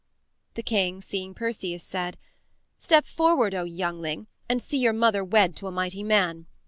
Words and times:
The 0.55 0.63
king 0.63 0.99
seeing 1.03 1.35
Perseus, 1.35 1.83
said: 1.83 2.17
"Step 2.79 3.05
forward, 3.05 3.53
O 3.53 3.65
youngling, 3.65 4.25
and 4.49 4.59
see 4.59 4.79
your 4.79 4.93
mother 4.93 5.23
wed 5.23 5.55
to 5.57 5.67
a 5.67 5.71
mighty 5.71 6.01
man. 6.01 6.47